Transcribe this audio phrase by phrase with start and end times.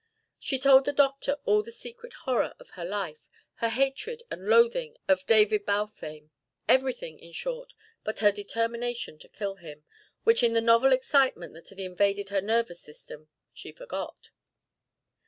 [0.39, 4.97] She told the doctor all the secret horror of her life, her hatred and loathing
[5.07, 6.31] of David Balfame;
[6.67, 9.83] everything, in short, but her determination to kill him,
[10.23, 14.31] which in the novel excitement that had invaded her nervous system, she forgot.